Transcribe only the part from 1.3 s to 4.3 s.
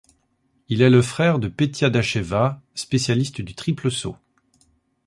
de Petia Dacheva, spécialiste du triple saut.